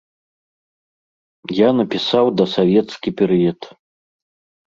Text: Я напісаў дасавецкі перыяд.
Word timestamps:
Я 1.57 1.67
напісаў 1.81 2.25
дасавецкі 2.41 3.09
перыяд. 3.19 3.59